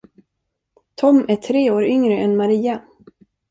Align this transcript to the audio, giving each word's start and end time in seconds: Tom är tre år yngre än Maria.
Tom 0.95 1.25
är 1.27 1.35
tre 1.35 1.71
år 1.71 1.85
yngre 1.85 2.17
än 2.17 2.37
Maria. 2.37 2.81